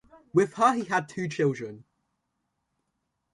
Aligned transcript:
With 0.33 0.55
her 0.55 0.73
he 0.73 0.85
had 0.85 1.07
two 1.07 1.27
children. 1.27 1.83